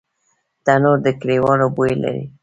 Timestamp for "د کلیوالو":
1.05-1.67